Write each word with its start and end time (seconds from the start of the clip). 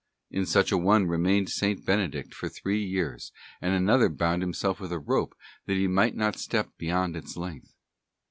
In 0.31 0.47
such 0.47 0.71
an 0.71 0.81
one 0.81 1.05
remained 1.05 1.49
S. 1.61 1.79
Benedict 1.81 2.33
for 2.33 2.49
three 2.49 2.83
years, 2.83 3.31
and 3.61 3.71
another_ 3.75 4.09
bound 4.17 4.41
himself 4.41 4.79
with 4.79 4.91
a 4.91 4.97
rope 4.97 5.35
that 5.67 5.77
he 5.77 5.87
might 5.87 6.15
not 6.15 6.37
step 6.39 6.71
beyond 6.75 7.15
its 7.15 7.37
length. 7.37 7.75